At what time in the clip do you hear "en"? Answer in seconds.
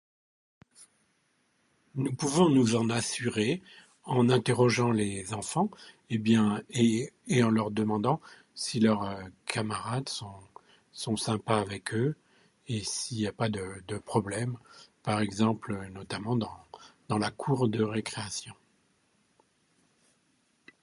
2.75-2.89, 4.03-4.29, 7.43-7.51